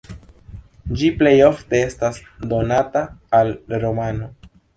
Ĝi 1.01 1.09
plej 1.19 1.33
ofte 1.47 1.81
estas 1.89 2.17
donata 2.55 3.05
al 3.43 3.55
romano. 3.87 4.33